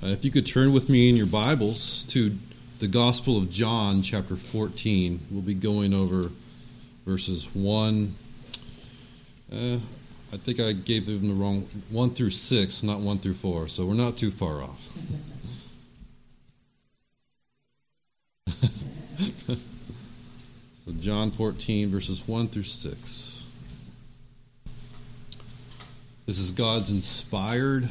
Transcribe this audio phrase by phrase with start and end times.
[0.00, 2.38] Uh, if you could turn with me in your Bibles to
[2.78, 6.30] the Gospel of John, chapter 14, we'll be going over
[7.04, 8.14] verses 1.
[9.52, 9.78] Uh,
[10.32, 13.86] I think I gave them the wrong 1 through 6, not 1 through 4, so
[13.86, 14.88] we're not too far off.
[19.48, 23.44] so, John 14, verses 1 through 6.
[26.26, 27.90] This is God's inspired,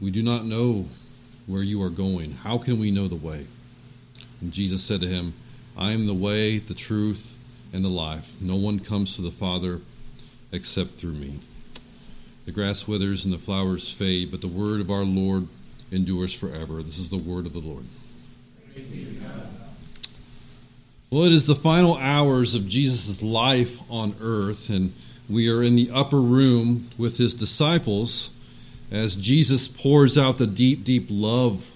[0.00, 0.86] we do not know
[1.46, 2.32] where you are going.
[2.32, 3.46] How can we know the way?
[4.40, 5.34] And Jesus said to him,
[5.76, 7.36] I am the way, the truth,
[7.72, 8.32] and the life.
[8.40, 9.80] No one comes to the Father
[10.52, 11.40] except through me.
[12.44, 15.48] The grass withers and the flowers fade, but the word of our Lord
[15.90, 16.82] endures forever.
[16.82, 17.86] This is the word of the Lord.
[21.10, 24.92] Well, it is the final hours of Jesus' life on earth, and
[25.28, 28.30] we are in the upper room with his disciples
[28.90, 31.66] as Jesus pours out the deep, deep love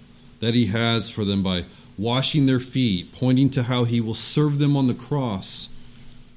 [0.40, 1.64] that he has for them by
[1.96, 5.68] washing their feet, pointing to how he will serve them on the cross,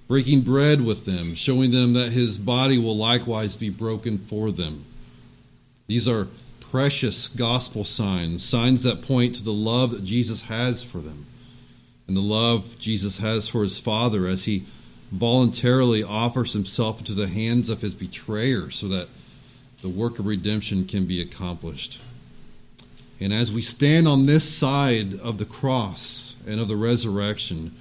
[0.07, 4.85] breaking bread with them, showing them that his body will likewise be broken for them.
[5.87, 6.27] These are
[6.59, 11.27] precious gospel signs, signs that point to the love that Jesus has for them
[12.11, 14.65] and the love Jesus has for his Father as he
[15.13, 19.07] voluntarily offers himself into the hands of his betrayer so that
[19.81, 21.99] the work of redemption can be accomplished.
[23.19, 27.75] And as we stand on this side of the cross and of the resurrection,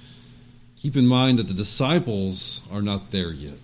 [0.75, 3.57] keep in mind that the disciples are not there yet.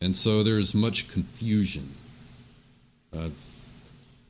[0.00, 1.94] And so there is much confusion.
[3.14, 3.30] Uh,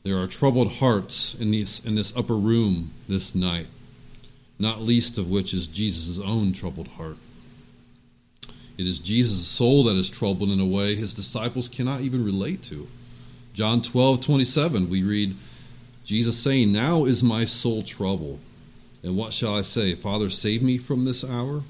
[0.03, 3.67] there are troubled hearts in this, in this upper room this night,
[4.59, 7.17] not least of which is Jesus' own troubled heart.
[8.79, 12.63] It is Jesus' soul that is troubled in a way his disciples cannot even relate
[12.65, 12.87] to.
[13.53, 15.37] John 12, 27, we read
[16.05, 18.39] Jesus saying, Now is my soul troubled.
[19.03, 19.97] And what shall I say?
[19.97, 21.65] Father, save me from this hour?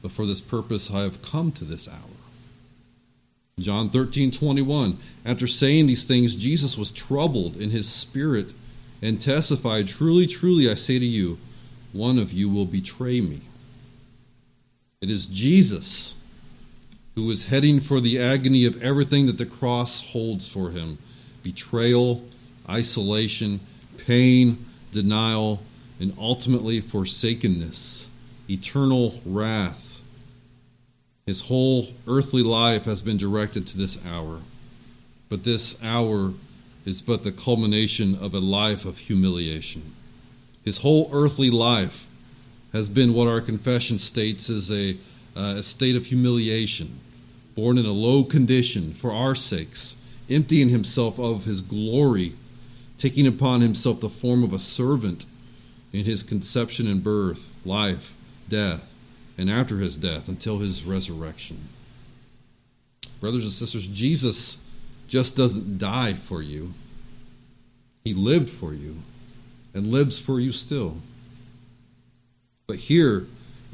[0.00, 2.16] But for this purpose I have come to this hour.
[3.58, 4.98] John 13, 21.
[5.26, 8.54] After saying these things, Jesus was troubled in his spirit
[9.02, 11.38] and testified, Truly, truly, I say to you,
[11.92, 13.42] one of you will betray me.
[15.02, 16.14] It is Jesus
[17.16, 20.98] who is heading for the agony of everything that the cross holds for him
[21.42, 22.22] betrayal,
[22.68, 23.60] isolation,
[23.96, 25.62] pain, denial,
[25.98, 28.08] and ultimately forsakenness,
[28.50, 29.98] eternal wrath.
[31.24, 34.40] His whole earthly life has been directed to this hour.
[35.28, 36.34] But this hour
[36.84, 39.94] is but the culmination of a life of humiliation.
[40.64, 42.06] His whole earthly life
[42.72, 44.98] has been what our confession states as a,
[45.36, 46.98] uh, a state of humiliation,
[47.54, 49.96] born in a low condition for our sakes,
[50.30, 52.34] emptying himself of his glory,
[52.98, 55.26] taking upon himself the form of a servant
[55.92, 58.14] in his conception and birth, life,
[58.48, 58.92] death,
[59.38, 61.68] and after his death until his resurrection.
[63.20, 64.58] Brothers and sisters, Jesus
[65.06, 66.74] just doesn't die for you,
[68.04, 68.96] he lived for you
[69.74, 70.98] and lives for you still.
[72.66, 73.26] But here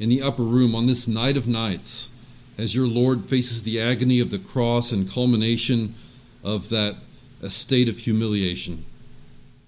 [0.03, 2.09] in the upper room on this night of nights,
[2.57, 5.95] as your Lord faces the agony of the cross and culmination
[6.43, 6.97] of that
[7.47, 8.83] state of humiliation.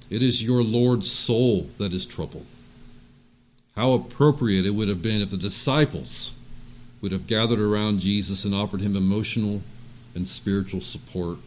[0.10, 2.46] It is your Lord's soul that is troubled.
[3.78, 6.34] How appropriate it would have been if the disciples
[7.00, 9.62] would have gathered around Jesus and offered him emotional
[10.14, 11.38] and spiritual support.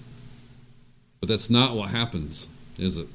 [1.21, 2.49] But that's not what happens,
[2.79, 3.09] is it?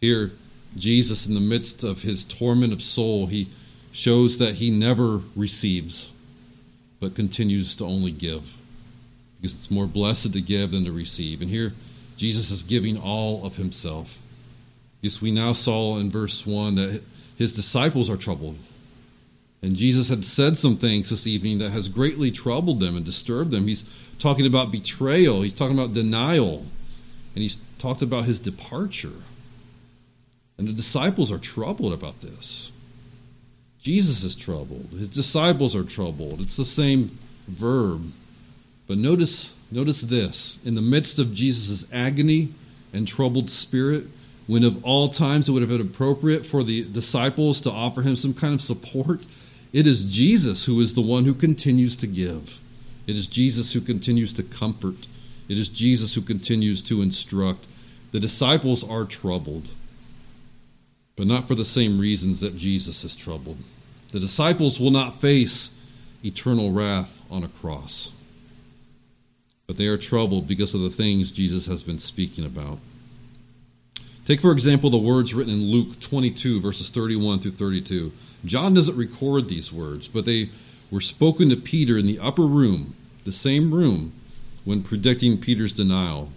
[0.00, 0.32] Here,
[0.76, 3.48] Jesus, in the midst of his torment of soul, he
[3.96, 6.10] shows that he never receives
[7.00, 8.58] but continues to only give
[9.40, 11.40] because it's more blessed to give than to receive.
[11.40, 11.72] And here,
[12.14, 14.18] Jesus is giving all of himself.
[15.00, 17.02] Yes, we now saw in verse 1 that
[17.36, 18.58] his disciples are troubled.
[19.62, 23.50] And Jesus had said some things this evening that has greatly troubled them and disturbed
[23.50, 23.66] them.
[23.66, 23.86] He's
[24.18, 26.66] talking about betrayal, he's talking about denial,
[27.34, 29.22] and he's talked about his departure.
[30.58, 32.72] And the disciples are troubled about this.
[33.86, 34.88] Jesus is troubled.
[34.98, 36.40] His disciples are troubled.
[36.40, 38.12] It's the same verb.
[38.88, 40.58] But notice, notice this.
[40.64, 42.52] In the midst of Jesus' agony
[42.92, 44.08] and troubled spirit,
[44.48, 48.16] when of all times it would have been appropriate for the disciples to offer him
[48.16, 49.20] some kind of support,
[49.72, 52.58] it is Jesus who is the one who continues to give.
[53.06, 55.06] It is Jesus who continues to comfort.
[55.48, 57.68] It is Jesus who continues to instruct.
[58.10, 59.68] The disciples are troubled,
[61.14, 63.58] but not for the same reasons that Jesus is troubled.
[64.16, 65.70] The disciples will not face
[66.24, 68.12] eternal wrath on a cross,
[69.66, 72.78] but they are troubled because of the things Jesus has been speaking about.
[74.24, 78.10] Take, for example, the words written in Luke 22, verses 31 through 32.
[78.46, 80.48] John doesn't record these words, but they
[80.90, 82.94] were spoken to Peter in the upper room,
[83.26, 84.14] the same room,
[84.64, 86.30] when predicting Peter's denial.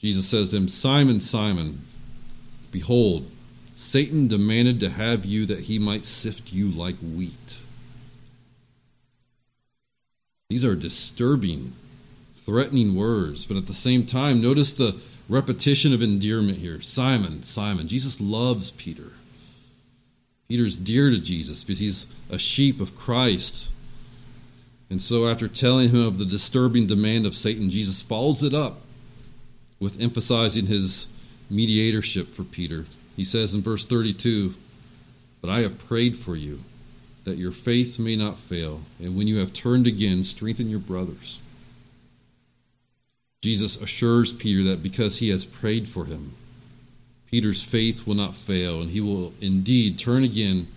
[0.00, 1.86] Jesus says to him, Simon, Simon,
[2.72, 3.30] behold,
[3.78, 7.58] Satan demanded to have you that he might sift you like wheat.
[10.48, 11.74] These are disturbing,
[12.38, 16.80] threatening words, but at the same time, notice the repetition of endearment here.
[16.80, 17.86] Simon, Simon.
[17.86, 19.12] Jesus loves Peter.
[20.48, 23.68] Peter's dear to Jesus because he's a sheep of Christ.
[24.88, 28.80] And so, after telling him of the disturbing demand of Satan, Jesus follows it up
[29.78, 31.08] with emphasizing his
[31.50, 32.86] mediatorship for Peter.
[33.16, 34.54] He says in verse 32
[35.40, 36.60] But I have prayed for you
[37.24, 41.40] that your faith may not fail, and when you have turned again, strengthen your brothers.
[43.42, 46.34] Jesus assures Peter that because he has prayed for him,
[47.30, 50.68] Peter's faith will not fail, and he will indeed turn again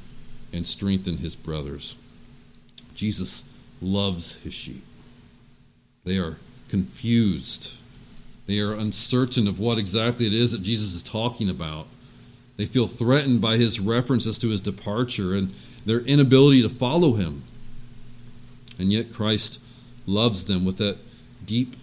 [0.52, 1.96] and strengthen his brothers.
[2.96, 3.44] Jesus
[3.82, 4.84] loves his sheep.
[6.04, 6.38] They are
[6.68, 7.74] confused.
[8.48, 11.88] They are uncertain of what exactly it is that Jesus is talking about.
[12.60, 17.44] They feel threatened by his references to his departure and their inability to follow him.
[18.78, 19.60] And yet Christ
[20.06, 20.98] loves them with that
[21.46, 21.78] deep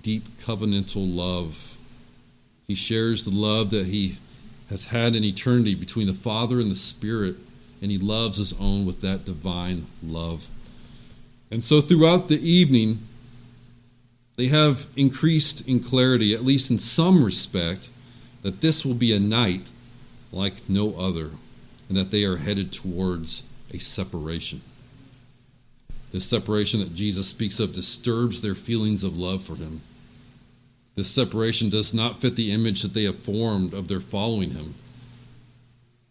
[0.00, 1.76] deep covenantal love.
[2.66, 4.16] He shares the love that he
[4.70, 7.36] has had in eternity between the Father and the Spirit,
[7.82, 10.48] and he loves his own with that divine love.
[11.50, 13.06] And so throughout the evening,
[14.36, 17.90] they have increased in clarity, at least in some respect,
[18.40, 19.70] that this will be a night
[20.34, 21.30] like no other,
[21.88, 24.62] and that they are headed towards a separation.
[26.12, 29.80] This separation that Jesus speaks of disturbs their feelings of love for him.
[30.94, 34.74] This separation does not fit the image that they have formed of their following him.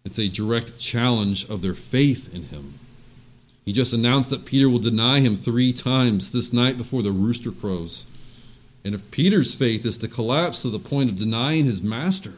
[0.04, 2.80] It's a direct challenge of their faith in him.
[3.64, 7.52] He just announced that Peter will deny him three times this night before the rooster
[7.52, 8.06] crows.
[8.84, 12.34] And if Peter's faith is to collapse to the point of denying his master,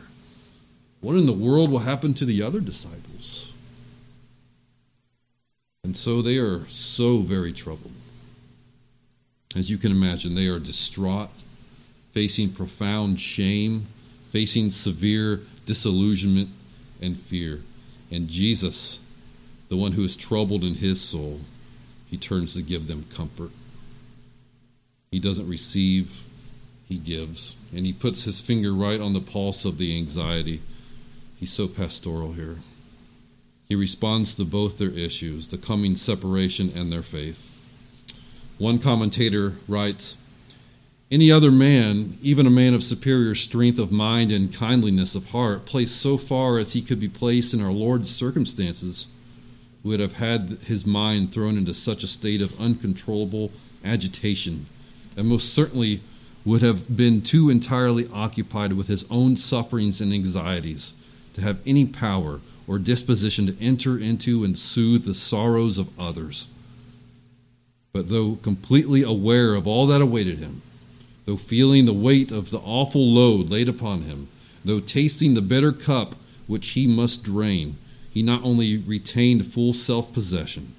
[1.05, 3.51] what in the world will happen to the other disciples?
[5.83, 7.91] And so they are so very troubled.
[9.55, 11.29] As you can imagine, they are distraught,
[12.11, 13.85] facing profound shame,
[14.31, 16.49] facing severe disillusionment
[16.99, 17.61] and fear.
[18.09, 18.99] And Jesus,
[19.69, 21.41] the one who is troubled in his soul,
[22.07, 23.51] he turns to give them comfort.
[25.11, 26.25] He doesn't receive,
[26.89, 27.55] he gives.
[27.71, 30.63] And he puts his finger right on the pulse of the anxiety.
[31.35, 32.59] He's so pastoral here.
[33.67, 37.49] He responds to both their issues, the coming separation and their faith.
[38.57, 40.15] One commentator writes
[41.11, 45.65] Any other man, even a man of superior strength of mind and kindliness of heart,
[45.65, 49.07] placed so far as he could be placed in our Lord's circumstances,
[49.83, 53.51] would have had his mind thrown into such a state of uncontrollable
[53.83, 54.67] agitation,
[55.17, 56.01] and most certainly
[56.45, 60.93] would have been too entirely occupied with his own sufferings and anxieties
[61.35, 66.47] to have any power or disposition to enter into and soothe the sorrows of others.
[67.93, 70.61] But though completely aware of all that awaited him,
[71.25, 74.29] though feeling the weight of the awful load laid upon him,
[74.63, 76.15] though tasting the bitter cup
[76.47, 77.77] which he must drain,
[78.09, 80.73] he not only retained full self possession,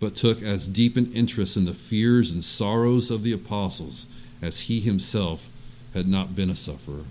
[0.00, 4.08] but took as deep an interest in the fears and sorrows of the apostles
[4.40, 5.48] as he himself
[5.94, 7.04] had not been a sufferer.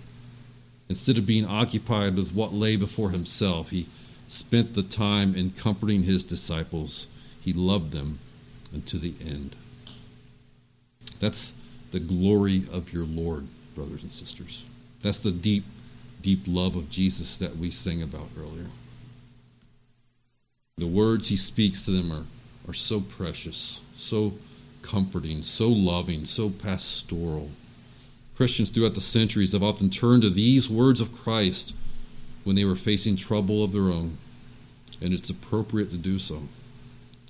[0.91, 3.87] Instead of being occupied with what lay before himself, he
[4.27, 7.07] spent the time in comforting his disciples.
[7.39, 8.19] He loved them
[8.73, 9.55] unto the end.
[11.21, 11.53] That's
[11.91, 14.65] the glory of your Lord, brothers and sisters.
[15.01, 15.63] That's the deep,
[16.21, 18.67] deep love of Jesus that we sang about earlier.
[20.77, 22.25] The words he speaks to them are,
[22.69, 24.33] are so precious, so
[24.81, 27.51] comforting, so loving, so pastoral.
[28.41, 31.75] Christians throughout the centuries have often turned to these words of Christ
[32.43, 34.17] when they were facing trouble of their own,
[34.99, 36.41] and it's appropriate to do so.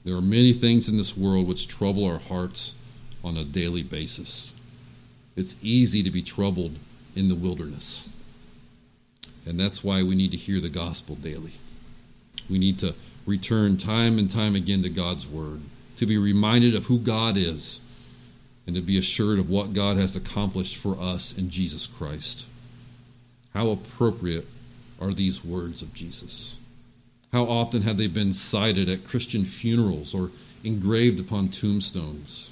[0.05, 2.75] There are many things in this world which trouble our hearts
[3.25, 4.53] on a daily basis.
[5.35, 6.77] It's easy to be troubled
[7.13, 8.07] in the wilderness.
[9.45, 11.55] And that's why we need to hear the gospel daily.
[12.49, 15.59] We need to return time and time again to God's word,
[15.97, 17.81] to be reminded of who God is,
[18.65, 22.45] and to be assured of what God has accomplished for us in Jesus Christ.
[23.53, 24.47] How appropriate
[24.99, 26.57] are these words of Jesus?
[27.33, 30.31] How often have they been cited at Christian funerals or
[30.63, 32.49] engraved upon tombstones?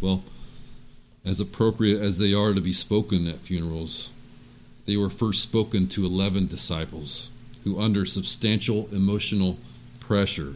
[0.00, 0.24] Well,
[1.24, 4.10] as appropriate as they are to be spoken at funerals,
[4.86, 7.30] they were first spoken to 11 disciples
[7.64, 9.58] who, under substantial emotional
[10.00, 10.54] pressure,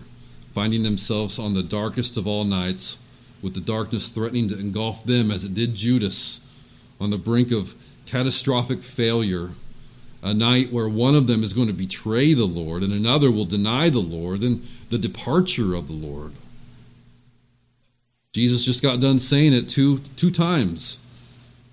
[0.54, 2.98] finding themselves on the darkest of all nights,
[3.42, 6.40] with the darkness threatening to engulf them as it did Judas,
[7.00, 7.74] on the brink of
[8.06, 9.50] catastrophic failure,
[10.22, 13.44] a night where one of them is going to betray the Lord and another will
[13.44, 16.32] deny the Lord, and the departure of the Lord.
[18.32, 20.98] Jesus just got done saying it two, two times.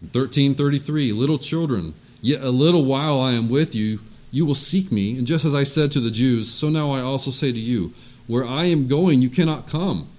[0.01, 4.00] 1333, little children, yet a little while I am with you,
[4.31, 5.17] you will seek me.
[5.17, 7.93] And just as I said to the Jews, so now I also say to you,
[8.27, 10.10] where I am going, you cannot come.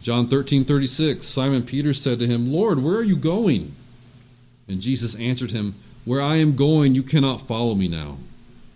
[0.00, 3.74] John 13, 36, Simon Peter said to him, Lord, where are you going?
[4.68, 5.74] And Jesus answered him,
[6.04, 8.18] Where I am going, you cannot follow me now,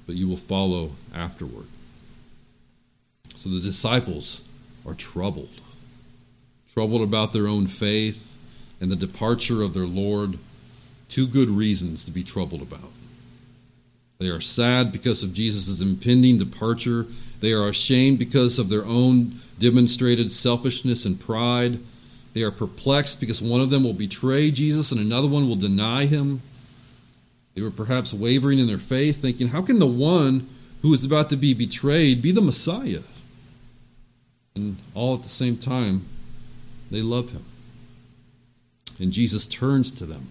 [0.07, 1.67] but you will follow afterward.
[3.37, 4.43] So the disciples
[4.87, 5.61] are troubled,
[6.73, 8.33] troubled about their own faith
[8.81, 10.38] and the departure of their Lord.
[11.09, 12.91] Two good reasons to be troubled about.
[14.19, 17.07] They are sad because of Jesus' impending departure.
[17.42, 21.80] They are ashamed because of their own demonstrated selfishness and pride.
[22.34, 26.06] They are perplexed because one of them will betray Jesus and another one will deny
[26.06, 26.40] him.
[27.54, 30.49] They were perhaps wavering in their faith, thinking, How can the one
[30.82, 33.02] who is about to be betrayed be the Messiah?
[34.54, 36.06] And all at the same time,
[36.92, 37.44] they love him.
[39.00, 40.28] And Jesus turns to them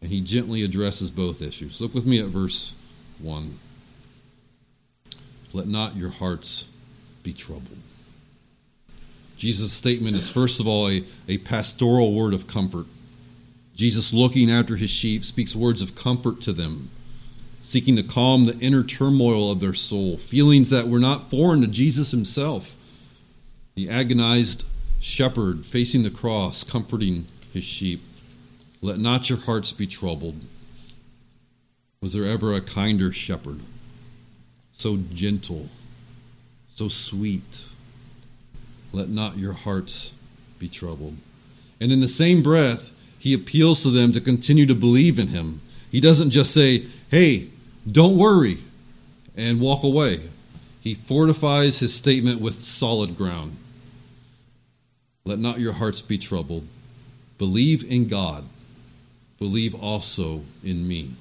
[0.00, 1.82] and he gently addresses both issues.
[1.82, 2.72] Look with me at verse
[3.18, 3.58] 1.
[5.52, 6.66] Let not your hearts
[7.22, 7.78] be troubled.
[9.36, 12.86] Jesus' statement is, first of all, a, a pastoral word of comfort.
[13.74, 16.90] Jesus, looking after his sheep, speaks words of comfort to them,
[17.60, 21.68] seeking to calm the inner turmoil of their soul, feelings that were not foreign to
[21.68, 22.74] Jesus himself
[23.78, 24.64] the agonized
[24.98, 28.02] shepherd facing the cross, comforting his sheep.
[28.82, 30.40] Let not your hearts be troubled.
[32.00, 33.60] Was there ever a kinder shepherd?
[34.78, 35.68] So gentle,
[36.68, 37.64] so sweet.
[38.92, 40.12] Let not your hearts
[40.60, 41.16] be troubled.
[41.80, 45.62] And in the same breath, he appeals to them to continue to believe in him.
[45.90, 47.50] He doesn't just say, hey,
[47.90, 48.58] don't worry,
[49.36, 50.30] and walk away.
[50.80, 53.56] He fortifies his statement with solid ground.
[55.24, 56.68] Let not your hearts be troubled.
[57.36, 58.44] Believe in God.
[59.40, 61.16] Believe also in me.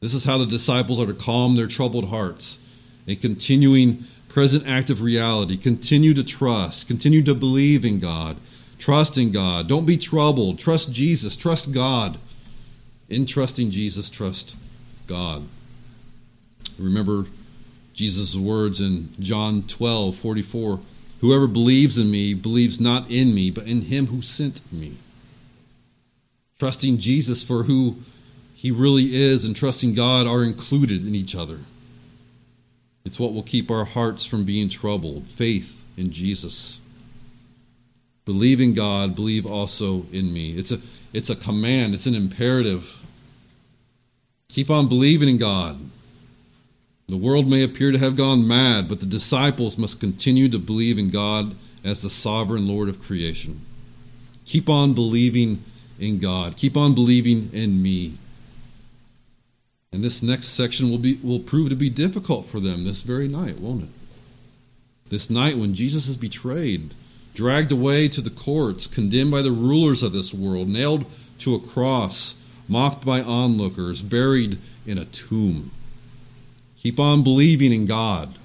[0.00, 2.58] This is how the disciples are to calm their troubled hearts.
[3.06, 5.58] A continuing present active reality.
[5.58, 6.86] Continue to trust.
[6.86, 8.38] Continue to believe in God.
[8.78, 9.68] Trust in God.
[9.68, 10.58] Don't be troubled.
[10.58, 11.36] Trust Jesus.
[11.36, 12.18] Trust God.
[13.10, 14.56] In trusting Jesus, trust
[15.06, 15.48] God.
[16.78, 17.26] Remember
[17.92, 20.80] Jesus' words in John 12 44
[21.20, 24.96] Whoever believes in me believes not in me, but in him who sent me.
[26.58, 27.96] Trusting Jesus for who
[28.60, 31.60] he really is and trusting God are included in each other.
[33.06, 36.78] It's what will keep our hearts from being troubled faith in Jesus.
[38.26, 40.58] Believe in God, believe also in me.
[40.58, 40.82] It's a,
[41.14, 42.98] it's a command, it's an imperative.
[44.50, 45.80] Keep on believing in God.
[47.08, 50.98] The world may appear to have gone mad, but the disciples must continue to believe
[50.98, 53.64] in God as the sovereign Lord of creation.
[54.44, 55.64] Keep on believing
[55.98, 56.58] in God.
[56.58, 58.18] Keep on believing in me.
[59.92, 63.26] And this next section will be will prove to be difficult for them this very
[63.26, 63.88] night, won't it?
[65.08, 66.94] This night when Jesus is betrayed,
[67.34, 71.04] dragged away to the courts, condemned by the rulers of this world, nailed
[71.38, 72.36] to a cross,
[72.68, 75.72] mocked by onlookers, buried in a tomb.
[76.76, 78.38] Keep on believing in God.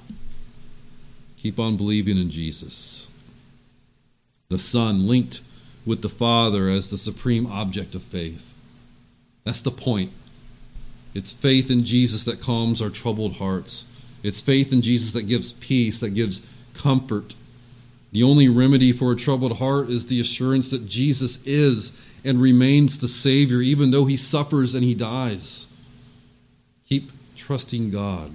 [1.38, 3.08] Keep on believing in Jesus.
[4.50, 5.42] The Son linked
[5.86, 8.54] with the Father as the supreme object of faith.
[9.44, 10.12] That's the point.
[11.15, 13.86] It's faith in Jesus that calms our troubled hearts.
[14.22, 16.41] It's faith in Jesus that gives peace, that gives
[16.74, 17.36] comfort.
[18.12, 21.93] The only remedy for a troubled heart is the assurance that Jesus is
[22.25, 25.67] and remains the Savior, even though he suffers and he dies.
[26.89, 28.31] Keep trusting God.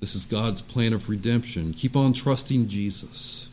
[0.00, 1.72] This is God's plan of redemption.
[1.72, 3.48] Keep on trusting Jesus.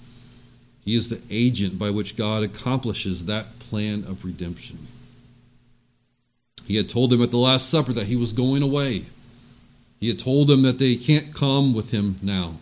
[0.84, 4.88] He is the agent by which God accomplishes that plan of redemption.
[6.68, 9.06] He had told them at the Last Supper that he was going away.
[10.02, 12.58] He had told them that they can't come with him now.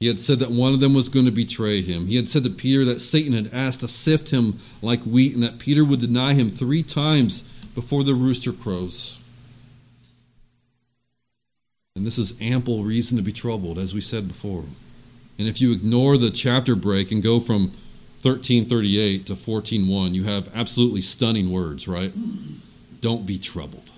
[0.00, 2.06] He had said that one of them was going to betray him.
[2.06, 5.42] He had said to Peter that Satan had asked to sift him like wheat and
[5.42, 7.42] that Peter would deny him three times
[7.74, 9.18] before the rooster crows.
[11.94, 14.64] And this is ample reason to be troubled, as we said before.
[15.38, 17.72] And if you ignore the chapter break and go from
[18.22, 22.12] 1338 to 14:1, you have absolutely stunning words, right?
[23.00, 23.90] Don't be troubled.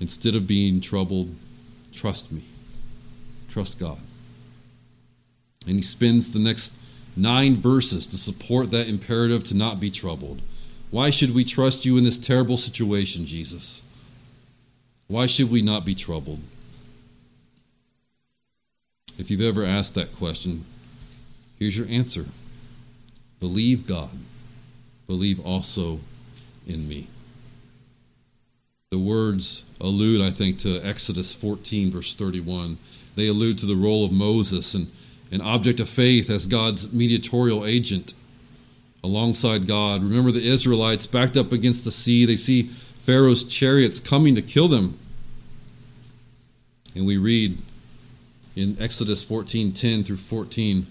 [0.00, 1.34] Instead of being troubled,
[1.92, 2.42] trust me.
[3.48, 3.98] Trust God.
[5.66, 6.72] And he spends the next
[7.16, 10.42] nine verses to support that imperative to not be troubled.
[10.90, 13.82] Why should we trust you in this terrible situation, Jesus?
[15.06, 16.40] Why should we not be troubled?
[19.18, 20.64] If you've ever asked that question,
[21.58, 22.26] here's your answer
[23.40, 24.10] Believe God,
[25.06, 26.00] believe also
[26.66, 27.08] in me.
[28.90, 32.78] The words allude, I think, to Exodus 14, verse 31.
[33.16, 34.90] They allude to the role of Moses and
[35.30, 38.14] an object of faith as God's mediatorial agent
[39.02, 40.02] alongside God.
[40.02, 42.26] Remember the Israelites backed up against the sea.
[42.26, 42.70] They see
[43.04, 44.98] Pharaoh's chariots coming to kill them.
[46.94, 47.58] And we read
[48.56, 50.86] in Exodus 14:10 through 14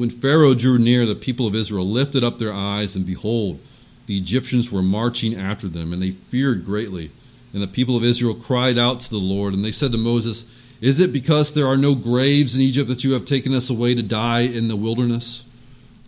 [0.00, 3.60] When Pharaoh drew near the people of Israel lifted up their eyes and behold
[4.06, 7.10] the Egyptians were marching after them and they feared greatly
[7.52, 10.46] and the people of Israel cried out to the Lord and they said to Moses
[10.80, 13.94] is it because there are no graves in Egypt that you have taken us away
[13.94, 15.44] to die in the wilderness?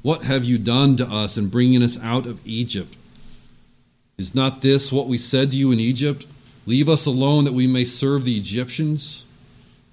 [0.01, 2.97] What have you done to us in bringing us out of Egypt?
[4.17, 6.25] Is not this what we said to you in Egypt?
[6.65, 9.27] Leave us alone that we may serve the Egyptians?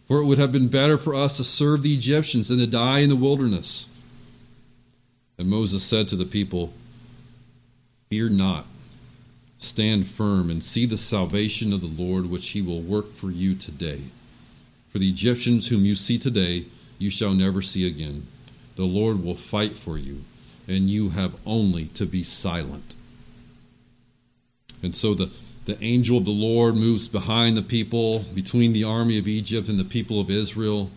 [0.07, 2.99] For it would have been better for us to serve the Egyptians than to die
[2.99, 3.87] in the wilderness.
[5.39, 6.73] And Moses said to the people,
[8.09, 8.67] Fear not,
[9.57, 13.55] stand firm, and see the salvation of the Lord, which he will work for you
[13.55, 14.03] today.
[14.91, 16.65] For the Egyptians whom you see today,
[16.97, 18.27] you shall never see again.
[18.75, 20.25] The Lord will fight for you,
[20.67, 22.95] and you have only to be silent.
[24.83, 25.31] And so the,
[25.63, 29.79] the angel of the Lord moves behind the people, between the army of Egypt and
[29.79, 30.91] the people of Israel.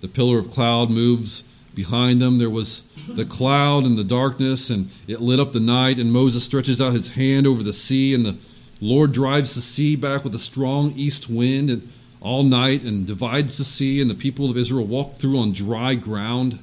[0.00, 1.42] The pillar of cloud moves
[1.74, 2.38] behind them.
[2.38, 5.98] There was the cloud and the darkness, and it lit up the night.
[5.98, 8.36] And Moses stretches out his hand over the sea, and the
[8.80, 11.70] Lord drives the sea back with a strong east wind.
[11.70, 15.52] And all night and divides the sea, and the people of Israel walk through on
[15.52, 16.58] dry ground,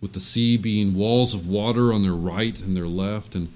[0.00, 3.34] with the sea being walls of water on their right and their left.
[3.34, 3.52] And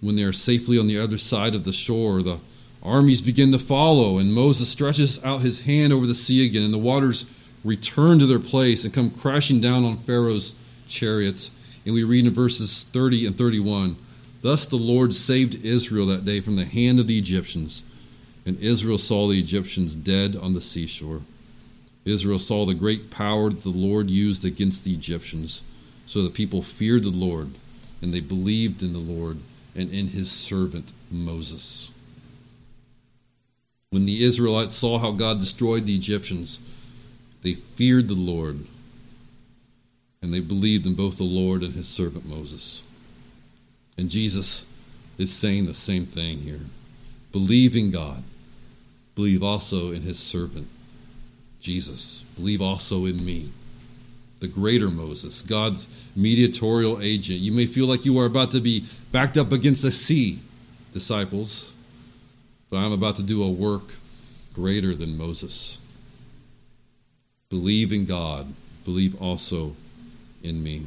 [0.00, 2.40] when they are safely on the other side of the shore, the
[2.82, 6.74] armies begin to follow, and Moses stretches out his hand over the sea again, and
[6.74, 7.26] the waters
[7.64, 10.52] return to their place and come crashing down on Pharaoh's
[10.86, 11.50] chariots.
[11.84, 13.96] And we read in verses 30 and 31
[14.42, 17.82] Thus the Lord saved Israel that day from the hand of the Egyptians
[18.46, 21.22] and Israel saw the Egyptians dead on the seashore.
[22.04, 25.62] Israel saw the great power that the Lord used against the Egyptians.
[26.06, 27.52] So the people feared the Lord,
[28.02, 29.38] and they believed in the Lord
[29.74, 31.90] and in his servant Moses.
[33.88, 36.58] When the Israelites saw how God destroyed the Egyptians,
[37.44, 38.66] they feared the Lord,
[40.20, 42.82] and they believed in both the Lord and his servant Moses.
[43.96, 44.66] And Jesus
[45.18, 46.62] is saying the same thing here.
[47.30, 48.24] Believe in God
[49.14, 50.68] Believe also in his servant,
[51.60, 52.24] Jesus.
[52.36, 53.52] Believe also in me,
[54.40, 57.40] the greater Moses, God's mediatorial agent.
[57.40, 60.40] You may feel like you are about to be backed up against a sea,
[60.92, 61.72] disciples,
[62.70, 63.94] but I'm about to do a work
[64.52, 65.78] greater than Moses.
[67.54, 68.52] Believe in God,
[68.84, 69.76] believe also
[70.42, 70.86] in me.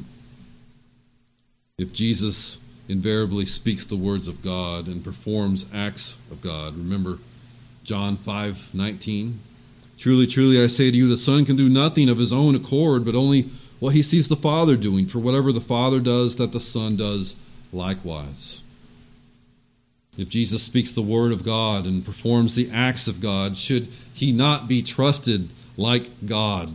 [1.78, 7.20] If Jesus invariably speaks the words of God and performs acts of God, remember,
[7.84, 9.40] John 5 19.
[9.96, 13.02] Truly, truly, I say to you, the Son can do nothing of his own accord,
[13.02, 15.06] but only what he sees the Father doing.
[15.06, 17.34] For whatever the Father does, that the Son does
[17.72, 18.60] likewise.
[20.18, 24.32] If Jesus speaks the word of God and performs the acts of God, should he
[24.32, 26.74] not be trusted like God?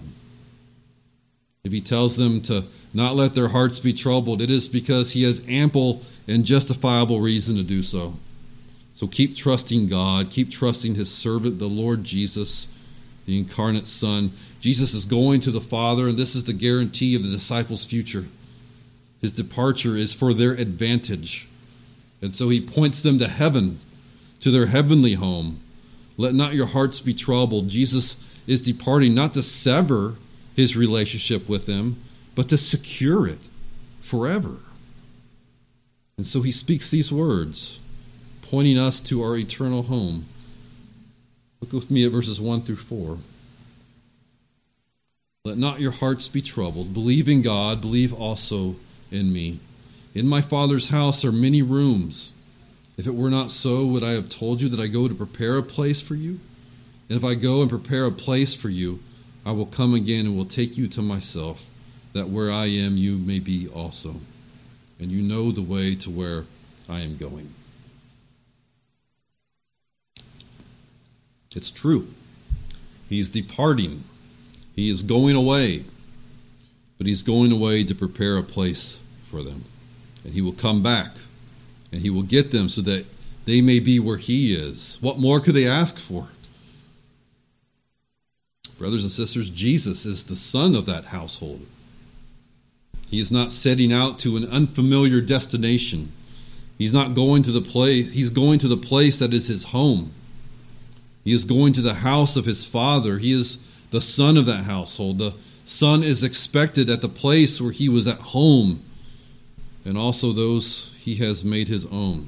[1.63, 5.23] If he tells them to not let their hearts be troubled, it is because he
[5.23, 8.15] has ample and justifiable reason to do so.
[8.93, 10.29] So keep trusting God.
[10.29, 12.67] Keep trusting His servant, the Lord Jesus,
[13.25, 14.33] the incarnate Son.
[14.59, 18.27] Jesus is going to the Father, and this is the guarantee of the disciples' future.
[19.19, 21.47] His departure is for their advantage.
[22.21, 23.79] And so He points them to heaven,
[24.41, 25.61] to their heavenly home.
[26.15, 27.69] Let not your hearts be troubled.
[27.69, 30.15] Jesus is departing not to sever
[30.55, 32.03] his relationship with them,
[32.35, 33.49] but to secure it
[34.01, 34.57] forever.
[36.17, 37.79] And so he speaks these words,
[38.41, 40.27] pointing us to our eternal home.
[41.61, 43.17] Look with me at verses 1 through 4.
[45.45, 46.93] Let not your hearts be troubled.
[46.93, 48.75] Believe in God, believe also
[49.11, 49.59] in me.
[50.13, 52.31] In my Father's house are many rooms.
[52.95, 55.57] If it were not so, would I have told you that I go to prepare
[55.57, 56.39] a place for you?
[57.09, 58.99] And if I go and prepare a place for you,
[59.45, 61.65] I will come again and will take you to myself,
[62.13, 64.15] that where I am, you may be also.
[64.99, 66.45] And you know the way to where
[66.87, 67.53] I am going.
[71.55, 72.13] It's true.
[73.09, 74.05] He's departing,
[74.75, 75.85] he is going away,
[76.97, 79.65] but he's going away to prepare a place for them.
[80.23, 81.11] And he will come back
[81.91, 83.05] and he will get them so that
[83.45, 84.97] they may be where he is.
[85.01, 86.29] What more could they ask for?
[88.83, 91.65] Brothers and sisters, Jesus is the son of that household.
[93.07, 96.11] He is not setting out to an unfamiliar destination.
[96.77, 100.11] He's not going to the place, he's going to the place that is his home.
[101.23, 103.19] He is going to the house of his father.
[103.19, 103.57] He is
[103.91, 105.17] the son of that household.
[105.17, 108.83] The son is expected at the place where he was at home,
[109.85, 112.27] and also those he has made his own.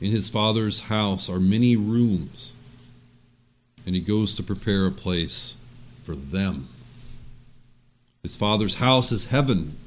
[0.00, 2.54] In his father's house are many rooms,
[3.86, 5.56] and he goes to prepare a place
[6.04, 6.68] for them.
[8.22, 9.78] His father's house is heaven.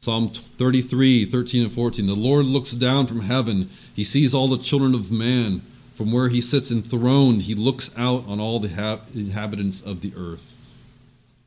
[0.00, 2.06] Psalm 33, 13 and 14.
[2.06, 3.70] The Lord looks down from heaven.
[3.94, 5.62] He sees all the children of man.
[5.94, 10.52] From where he sits enthroned, he looks out on all the inhabitants of the earth.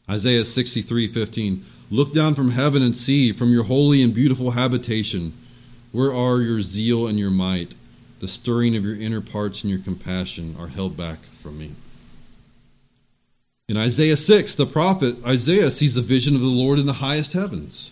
[0.10, 1.66] Isaiah 63 15.
[1.90, 5.34] Look down from heaven and see, from your holy and beautiful habitation,
[5.92, 7.76] where are your zeal and your might?
[8.20, 11.76] The stirring of your inner parts and your compassion are held back from me.
[13.70, 17.34] In Isaiah 6, the prophet Isaiah sees a vision of the Lord in the highest
[17.34, 17.92] heavens.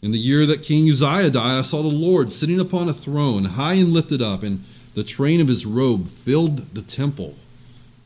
[0.00, 3.44] In the year that King Uzziah died, I saw the Lord sitting upon a throne,
[3.44, 4.64] high and lifted up, and
[4.94, 7.34] the train of his robe filled the temple.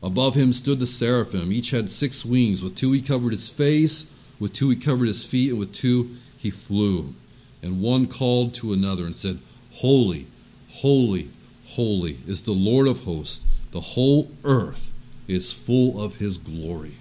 [0.01, 1.51] Above him stood the seraphim.
[1.51, 2.61] Each had six wings.
[2.61, 4.07] With two he covered his face,
[4.39, 7.13] with two he covered his feet, and with two he flew.
[7.61, 9.39] And one called to another and said,
[9.71, 10.27] Holy,
[10.73, 11.29] holy,
[11.65, 13.45] holy is the Lord of hosts.
[13.71, 14.91] The whole earth
[15.27, 16.95] is full of his glory.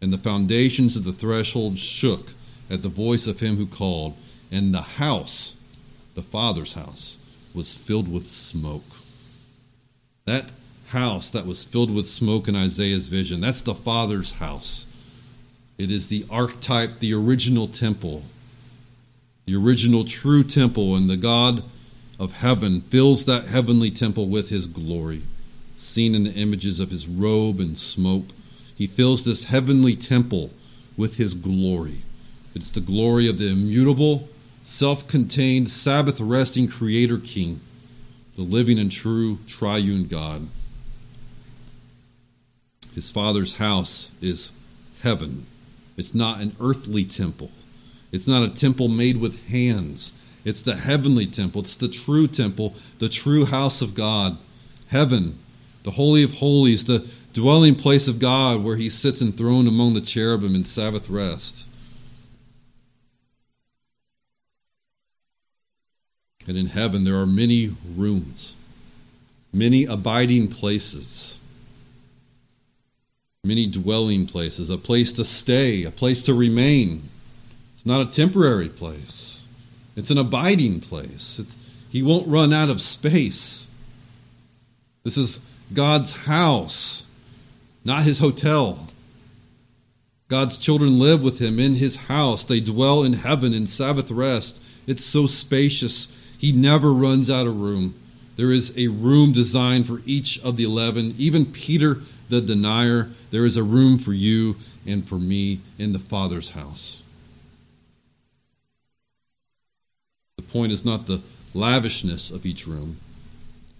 [0.00, 2.30] And the foundations of the threshold shook
[2.68, 4.14] at the voice of him who called,
[4.50, 5.54] and the house,
[6.14, 7.18] the Father's house,
[7.54, 8.82] was filled with smoke.
[10.24, 10.52] That
[10.88, 14.86] house that was filled with smoke in Isaiah's vision, that's the Father's house.
[15.78, 18.22] It is the archetype, the original temple,
[19.46, 21.64] the original true temple, and the God
[22.18, 25.22] of heaven fills that heavenly temple with his glory,
[25.76, 28.26] seen in the images of his robe and smoke.
[28.74, 30.50] He fills this heavenly temple
[30.96, 32.02] with his glory.
[32.54, 34.28] It's the glory of the immutable,
[34.62, 37.60] self contained, Sabbath resting Creator King,
[38.36, 40.48] the living and true triune God.
[42.94, 44.52] His Father's house is
[45.02, 45.46] heaven.
[45.96, 47.50] It's not an earthly temple.
[48.12, 50.12] It's not a temple made with hands.
[50.44, 51.62] It's the heavenly temple.
[51.62, 54.38] It's the true temple, the true house of God.
[54.88, 55.38] Heaven,
[55.82, 60.00] the Holy of Holies, the dwelling place of God where he sits enthroned among the
[60.00, 61.66] cherubim in Sabbath rest.
[66.46, 68.54] And in heaven there are many rooms,
[69.52, 71.38] many abiding places,
[73.42, 77.08] many dwelling places, a place to stay, a place to remain.
[77.72, 79.43] It's not a temporary place,
[79.96, 81.38] it's an abiding place.
[81.38, 81.56] It's,
[81.88, 83.68] he won't run out of space.
[85.04, 85.40] This is
[85.72, 87.04] God's house,
[87.84, 88.88] not his hotel.
[90.28, 92.42] God's children live with him in his house.
[92.42, 94.60] They dwell in heaven in Sabbath rest.
[94.86, 97.94] It's so spacious he never runs out of room.
[98.36, 101.14] There is a room designed for each of the 11.
[101.18, 106.00] Even Peter, the denier, there is a room for you and for me in the
[106.00, 107.03] Father's house.
[110.54, 111.20] Point is not the
[111.52, 113.00] lavishness of each room,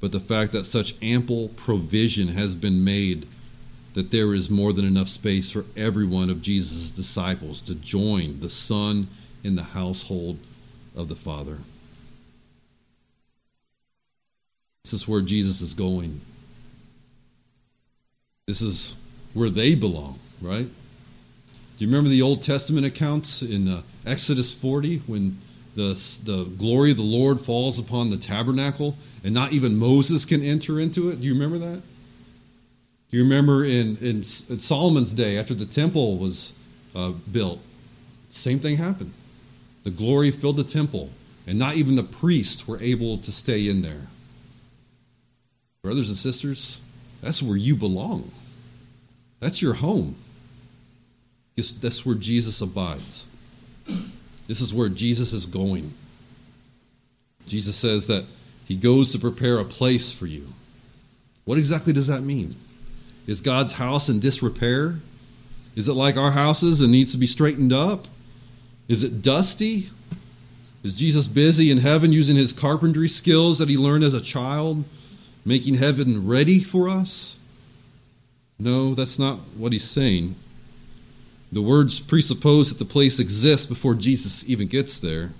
[0.01, 3.29] but the fact that such ample provision has been made
[3.95, 8.41] that there is more than enough space for every one of Jesus' disciples to join
[8.41, 9.07] the Son
[9.45, 10.41] in the household
[10.97, 11.59] of the Father.
[14.83, 16.23] This is where Jesus is going.
[18.49, 18.97] This is
[19.33, 20.67] where they belong, right?
[20.67, 25.41] Do you remember the Old Testament accounts in uh, Exodus 40 when
[25.75, 30.43] the, the glory of the Lord falls upon the tabernacle and not even Moses can
[30.43, 31.21] enter into it?
[31.21, 31.83] Do you remember that?
[33.11, 36.53] Do you remember in, in, in Solomon's day after the temple was
[36.95, 37.61] uh, built?
[38.31, 39.13] Same thing happened.
[39.85, 41.11] The glory filled the temple,
[41.47, 44.09] and not even the priests were able to stay in there.
[45.83, 46.81] Brothers and sisters,
[47.21, 48.33] that's where you belong.
[49.41, 50.17] That's your home.
[51.57, 53.27] That's where Jesus abides.
[54.47, 55.95] This is where Jesus is going.
[57.47, 58.25] Jesus says that
[58.65, 60.49] he goes to prepare a place for you.
[61.45, 62.57] What exactly does that mean?
[63.27, 65.01] Is God's house in disrepair?
[65.77, 68.09] Is it like our houses and needs to be straightened up?
[68.89, 69.91] Is it dusty?
[70.83, 74.85] Is Jesus busy in heaven using his carpentry skills that he learned as a child,
[75.45, 77.39] making heaven ready for us?
[78.59, 80.37] No, that's not what he's saying.
[81.55, 85.31] The words presuppose that the place exists before Jesus even gets there.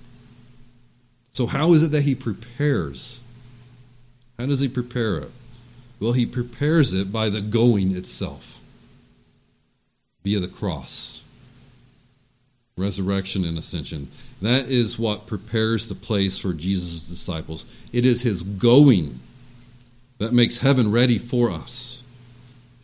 [1.33, 3.19] So, how is it that he prepares?
[4.39, 5.33] How does he prepare it?
[5.99, 8.61] Well, he prepares it by the going itself,
[10.23, 11.25] via the cross,
[12.77, 14.09] resurrection, and ascension.
[14.41, 17.67] That is what prepares the place for Jesus' disciples.
[17.93, 19.19] It is his going
[20.19, 22.05] that makes heaven ready for us.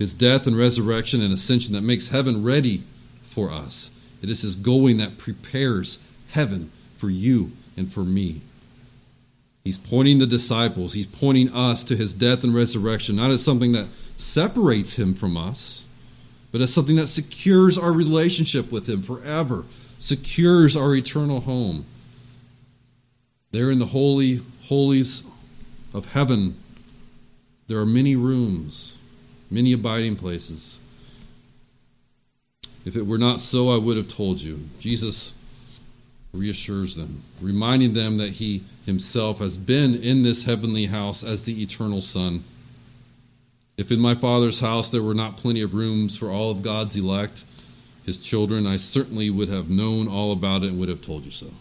[0.01, 2.83] His death and resurrection and ascension that makes heaven ready
[3.31, 3.91] for us.
[4.21, 5.99] It is his going that prepares
[6.31, 8.43] heaven for you and for me.
[9.65, 13.73] He's pointing the disciples, he's pointing us to his death and resurrection, not as something
[13.73, 15.85] that separates him from us,
[16.51, 19.65] but as something that secures our relationship with him forever,
[19.99, 21.87] secures our eternal home.
[23.53, 25.23] There in the holy holies
[25.93, 26.57] of heaven,
[27.69, 28.97] there are many rooms,
[29.51, 30.80] many abiding places.
[32.85, 34.69] If it were not so, I would have told you.
[34.79, 35.35] Jesus
[36.33, 41.63] reassures them, reminding them that he himself has been in this heavenly house as the
[41.63, 42.45] eternal Son.
[43.77, 46.97] If in my Father's house there were not plenty of rooms for all of God's
[46.97, 47.45] elect,
[48.05, 51.31] his children, I certainly would have known all about it and would have told you
[51.31, 51.53] so.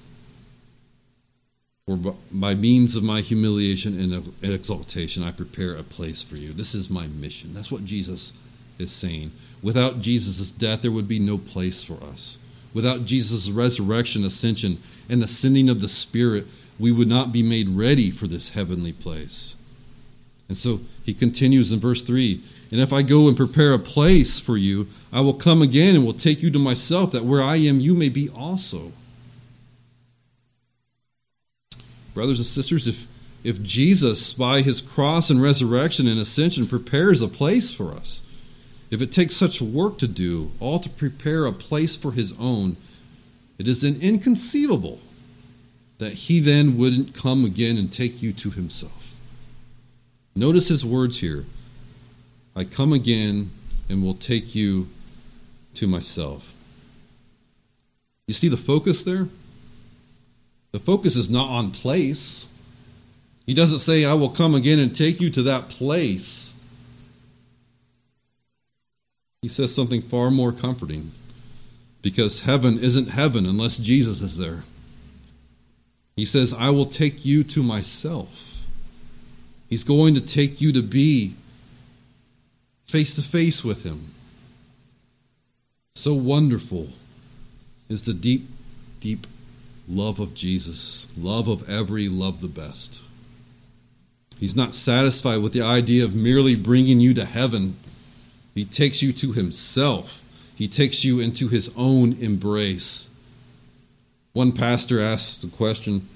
[1.85, 6.53] For by means of my humiliation and exaltation, I prepare a place for you.
[6.53, 7.53] This is my mission.
[7.53, 8.33] That's what Jesus
[8.79, 9.31] is saying.
[9.61, 12.37] Without Jesus' death, there would be no place for us.
[12.73, 16.47] Without Jesus' resurrection, ascension, and the sending of the Spirit,
[16.79, 19.55] we would not be made ready for this heavenly place.
[20.47, 24.39] And so he continues in verse 3 And if I go and prepare a place
[24.39, 27.57] for you, I will come again and will take you to myself, that where I
[27.57, 28.93] am, you may be also.
[32.13, 33.07] Brothers and sisters, if,
[33.43, 38.21] if Jesus, by his cross and resurrection and ascension, prepares a place for us,
[38.89, 42.77] if it takes such work to do, all to prepare a place for his own,
[43.57, 44.99] it is inconceivable
[45.99, 49.13] that he then wouldn't come again and take you to himself.
[50.35, 51.45] Notice his words here
[52.55, 53.51] I come again
[53.89, 54.89] and will take you
[55.75, 56.53] to myself.
[58.27, 59.27] You see the focus there?
[60.71, 62.47] The focus is not on place.
[63.45, 66.53] He doesn't say, I will come again and take you to that place.
[69.41, 71.11] He says something far more comforting
[72.01, 74.63] because heaven isn't heaven unless Jesus is there.
[76.15, 78.63] He says, I will take you to myself.
[79.69, 81.35] He's going to take you to be
[82.87, 84.13] face to face with Him.
[85.95, 86.89] So wonderful
[87.87, 88.49] is the deep,
[88.99, 89.27] deep
[89.87, 92.99] love of Jesus, love of every, love the best.
[94.37, 97.77] He's not satisfied with the idea of merely bringing you to heaven
[98.59, 100.21] he takes you to himself.
[100.53, 103.09] He takes you into his own embrace.
[104.33, 106.09] One pastor asked the question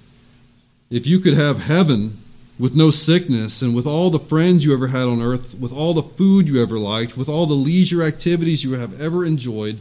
[0.89, 2.17] If you could have heaven
[2.60, 5.93] with no sickness, and with all the friends you ever had on earth, with all
[5.93, 9.79] the food you ever liked, with all the leisure activities you have ever enjoyed,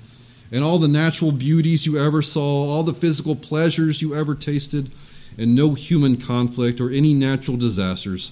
[0.53, 4.89] and all the natural beauties you ever saw, all the physical pleasures you ever tasted,
[5.37, 8.31] and no human conflict or any natural disasters,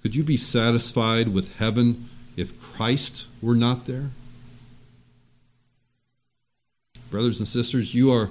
[0.00, 4.10] could you be satisfied with heaven if Christ were not there?
[7.10, 8.30] Brothers and sisters, you are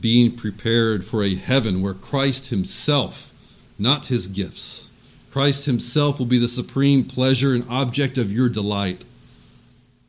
[0.00, 3.32] being prepared for a heaven where Christ Himself,
[3.78, 4.88] not His gifts,
[5.30, 9.04] Christ Himself will be the supreme pleasure and object of your delight.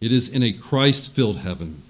[0.01, 1.81] It is in a Christ filled heaven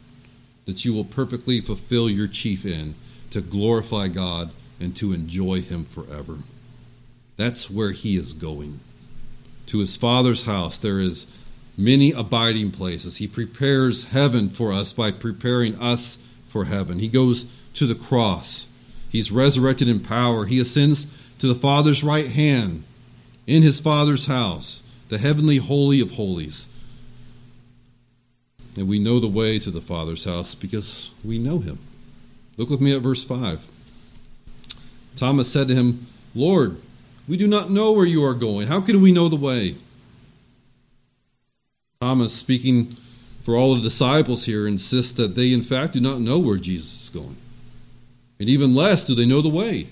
[0.66, 2.96] that you will perfectly fulfill your chief end
[3.32, 6.40] to glorify God and to enjoy Him forever.
[7.38, 8.80] That's where He is going.
[9.68, 11.28] To His Father's house, there is
[11.80, 13.18] many abiding places.
[13.18, 16.18] He prepares heaven for us by preparing us
[16.50, 17.00] for heaven.
[17.00, 18.68] He goes to the cross.
[19.08, 20.46] He's resurrected in power.
[20.46, 21.08] He ascends
[21.40, 22.84] to the Father's right hand
[23.48, 26.68] in his Father's house, the heavenly holy of holies.
[28.76, 31.80] And we know the way to the Father's house because we know him.
[32.58, 33.68] Look with me at verse 5.
[35.16, 36.82] Thomas said to him, Lord,
[37.26, 38.68] we do not know where you are going.
[38.68, 39.78] How can we know the way?
[42.02, 42.96] Thomas, speaking
[43.42, 47.04] for all the disciples here, insists that they, in fact, do not know where Jesus
[47.04, 47.36] is going.
[48.40, 49.90] And even less do they know the way.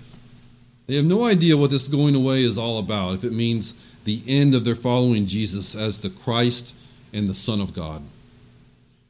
[0.86, 3.74] They have no idea what this going away is all about, if it means
[4.06, 6.74] the end of their following Jesus as the Christ
[7.12, 8.04] and the Son of God.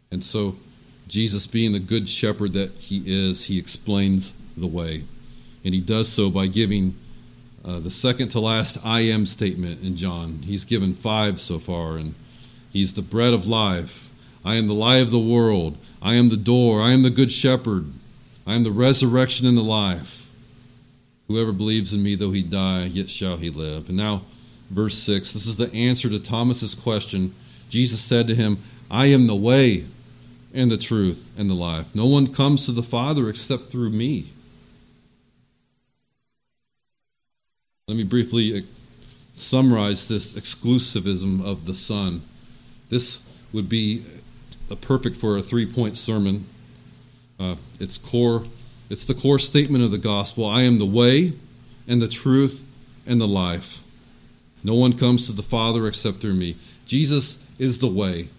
[0.09, 0.55] And so,
[1.07, 5.03] Jesus, being the good shepherd that he is, he explains the way.
[5.63, 6.97] And he does so by giving
[7.63, 10.41] uh, the second to last I am statement in John.
[10.45, 12.15] He's given five so far, and
[12.77, 14.09] he's the bread of life.
[14.45, 15.77] I am the light of the world.
[16.01, 16.79] I am the door.
[16.79, 17.91] I am the good shepherd.
[18.45, 20.29] I am the resurrection and the life.
[21.27, 23.89] Whoever believes in me, though he die, yet shall he live.
[23.89, 24.23] And now,
[24.69, 27.35] verse 6 this is the answer to Thomas's question.
[27.67, 29.85] Jesus said to him, I am the way
[30.53, 31.93] and the truth and the life.
[31.93, 34.31] No one comes to the Father except through me.
[37.87, 38.65] Let me briefly
[39.33, 42.21] summarize this exclusivism of the Son.
[42.89, 43.19] This
[43.53, 44.05] would be
[44.69, 46.47] a perfect for a three point sermon.
[47.39, 48.45] Uh, its core
[48.89, 51.33] it's the core statement of the gospel I am the way
[51.87, 52.63] and the truth
[53.05, 53.83] and the life.
[54.63, 56.57] No one comes to the Father except through me.
[56.85, 58.29] Jesus is the way.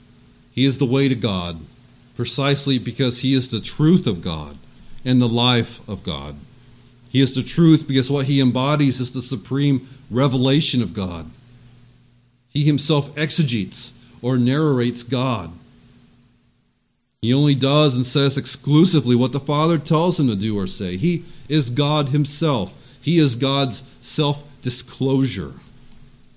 [0.51, 1.61] He is the way to God,
[2.17, 4.59] precisely because He is the truth of God
[5.05, 6.37] and the life of God.
[7.09, 11.31] He is the truth because what He embodies is the supreme revelation of God.
[12.49, 15.53] He Himself exegetes or narrates God.
[17.23, 20.97] He only does and says exclusively what the Father tells him to do or say.
[20.97, 22.75] He is God Himself.
[23.01, 25.55] He is God's self disclosure.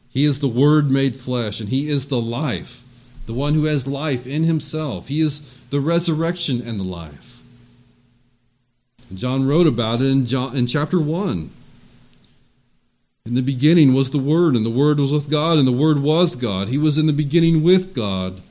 [0.10, 2.82] He is the Word made flesh, and He is the life,
[3.26, 5.08] the one who has life in Himself.
[5.08, 7.42] He is the resurrection and the life.
[9.14, 11.52] John wrote about it in, John, in chapter 1.
[13.26, 16.00] In the beginning was the Word, and the Word was with God, and the Word
[16.00, 16.70] was God.
[16.70, 18.42] He was in the beginning with God.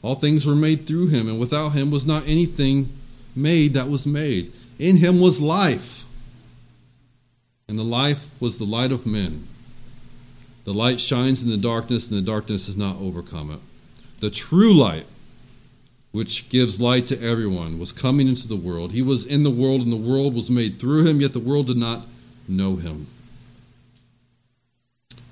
[0.00, 2.96] All things were made through him, and without him was not anything
[3.34, 4.52] made that was made.
[4.78, 6.04] In him was life,
[7.66, 9.48] and the life was the light of men.
[10.64, 13.60] The light shines in the darkness, and the darkness has not overcome it.
[14.20, 15.06] The true light,
[16.12, 18.92] which gives light to everyone, was coming into the world.
[18.92, 21.66] He was in the world, and the world was made through him, yet the world
[21.66, 22.06] did not
[22.46, 23.08] know him.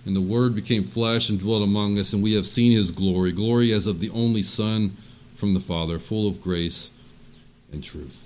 [0.04, 3.32] And the Word became flesh and dwelt among us, and we have seen his glory
[3.32, 4.96] glory as of the only Son
[5.36, 6.90] from the Father, full of grace
[7.72, 8.20] and truth.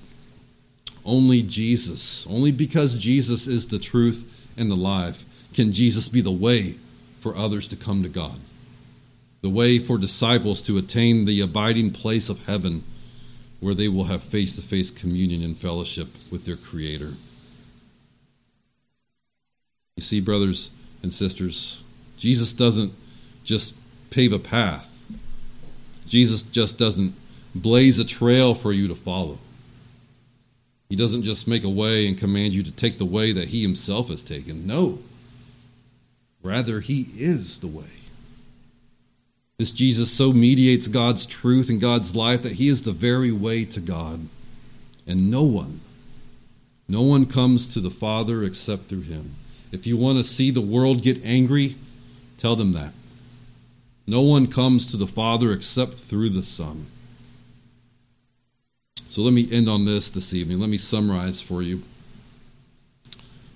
[1.04, 4.24] Only Jesus, only because Jesus is the truth
[4.56, 6.76] and the life, can Jesus be the way
[7.20, 8.40] for others to come to God,
[9.42, 12.84] the way for disciples to attain the abiding place of heaven
[13.60, 17.14] where they will have face to face communion and fellowship with their Creator.
[19.96, 20.70] You see, brothers,
[21.04, 21.82] and sisters.
[22.16, 22.94] Jesus doesn't
[23.44, 23.74] just
[24.08, 24.88] pave a path,
[26.06, 27.14] Jesus just doesn't
[27.54, 29.38] blaze a trail for you to follow.
[30.88, 33.62] He doesn't just make a way and command you to take the way that He
[33.62, 34.66] Himself has taken.
[34.66, 34.98] No.
[36.42, 37.84] Rather, He is the way.
[39.58, 43.64] This Jesus so mediates God's truth and God's life that He is the very way
[43.66, 44.28] to God.
[45.06, 45.80] And no one,
[46.88, 49.36] no one comes to the Father except through Him.
[49.74, 51.74] If you want to see the world get angry,
[52.38, 52.92] tell them that.
[54.06, 56.86] No one comes to the Father except through the Son.
[59.08, 60.60] So let me end on this this evening.
[60.60, 61.82] Let me summarize for you.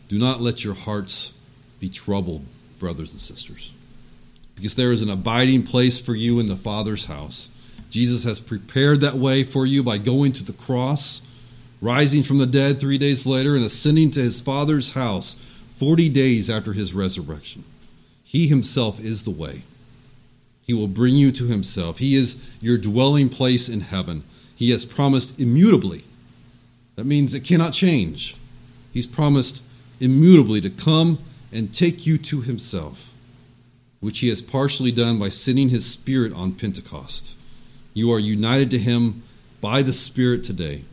[0.08, 1.32] Do not let your hearts
[1.78, 2.44] be troubled,
[2.80, 3.72] brothers and sisters,
[4.56, 7.48] because there is an abiding place for you in the Father's house.
[7.90, 11.22] Jesus has prepared that way for you by going to the cross,
[11.80, 15.36] rising from the dead three days later, and ascending to his Father's house
[15.78, 17.64] 40 days after his resurrection.
[18.24, 19.62] He himself is the way.
[20.62, 21.98] He will bring you to himself.
[21.98, 24.24] He is your dwelling place in heaven.
[24.54, 26.04] He has promised immutably.
[26.96, 28.36] That means it cannot change.
[28.92, 29.62] He's promised
[30.00, 31.20] immutably to come
[31.52, 33.14] and take you to himself,
[34.00, 37.34] which he has partially done by sending his Spirit on Pentecost.
[37.94, 39.22] You are united to him
[39.60, 40.84] by the Spirit today.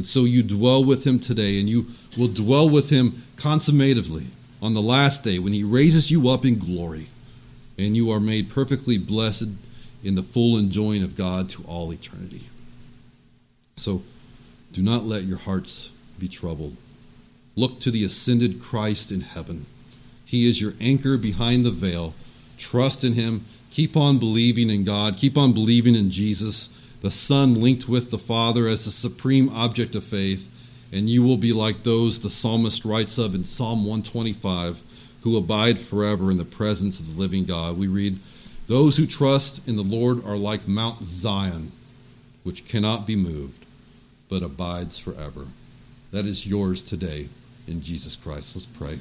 [0.00, 4.28] And so you dwell with him today, and you will dwell with him consummatively
[4.62, 7.10] on the last day when he raises you up in glory,
[7.76, 9.48] and you are made perfectly blessed
[10.02, 12.44] in the full enjoying of God to all eternity.
[13.76, 14.02] So
[14.72, 16.78] do not let your hearts be troubled.
[17.54, 19.66] Look to the ascended Christ in heaven.
[20.24, 22.14] He is your anchor behind the veil.
[22.56, 23.44] Trust in him.
[23.68, 25.18] Keep on believing in God.
[25.18, 26.70] Keep on believing in Jesus
[27.00, 30.46] the Son linked with the Father as the supreme object of faith,
[30.92, 34.82] and you will be like those the psalmist writes of in Psalm 125
[35.22, 37.78] who abide forever in the presence of the living God.
[37.78, 38.18] We read,
[38.66, 41.72] Those who trust in the Lord are like Mount Zion,
[42.42, 43.64] which cannot be moved,
[44.28, 45.46] but abides forever.
[46.10, 47.28] That is yours today
[47.66, 48.56] in Jesus Christ.
[48.56, 48.98] Let's pray.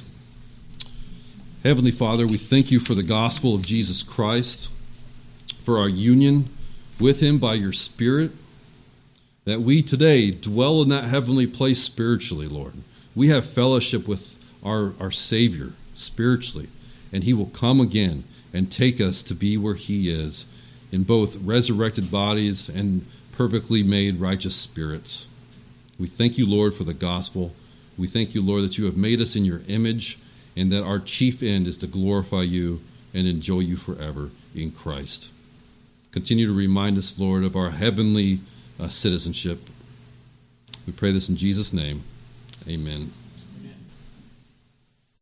[1.64, 4.70] Heavenly Father, we thank you for the gospel of Jesus Christ,
[5.64, 6.50] for our union
[7.00, 8.32] with him by your Spirit,
[9.46, 12.74] that we today dwell in that heavenly place spiritually, Lord.
[13.16, 16.70] We have fellowship with our, our Savior spiritually,
[17.12, 20.46] and he will come again and take us to be where he is
[20.92, 25.28] in both resurrected bodies and perfectly made righteous spirits.
[25.98, 27.54] We thank you, Lord, for the gospel.
[27.98, 30.18] We thank you, Lord, that you have made us in your image
[30.56, 32.82] and that our chief end is to glorify you
[33.14, 35.30] and enjoy you forever in Christ.
[36.12, 38.42] Continue to remind us, Lord, of our heavenly
[38.80, 39.70] uh, citizenship.
[40.88, 42.04] We pray this in Jesus' name.
[42.68, 43.14] Amen.